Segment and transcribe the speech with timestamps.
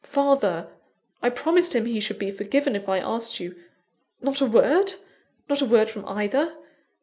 [0.03, 0.67] Father,
[1.21, 3.53] I promised him he should be forgiven, if I asked you.
[4.19, 4.95] Not a word;
[5.47, 6.55] not a word from either?